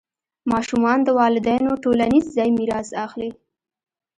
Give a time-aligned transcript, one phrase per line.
[0.51, 3.31] ماشومان د والدینو ټولنیز ځای میراث اخلي.